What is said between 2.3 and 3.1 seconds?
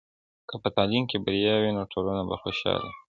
خوشحاله وي.